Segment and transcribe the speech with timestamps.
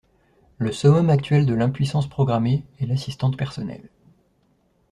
[0.57, 3.87] Le summum actuel de l’impuissance programmée est l’assistante personnelle.